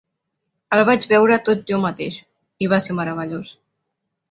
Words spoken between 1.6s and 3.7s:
jo mateix, i va ser meravellós.